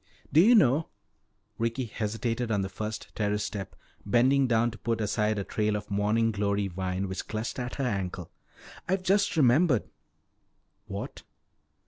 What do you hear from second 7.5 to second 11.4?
at her ankle, "I've just remembered!" "What?"